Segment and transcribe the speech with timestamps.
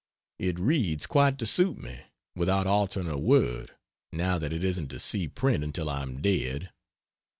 [0.39, 2.01] It reads quite to suit me,
[2.35, 3.75] without altering a word,
[4.11, 6.71] now that it isn't to see print until I am dead.